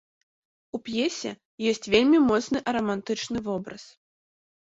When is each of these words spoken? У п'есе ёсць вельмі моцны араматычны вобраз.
У 0.77 0.79
п'есе 0.87 1.31
ёсць 1.73 1.89
вельмі 1.95 2.23
моцны 2.31 2.63
араматычны 2.73 3.37
вобраз. 3.51 3.83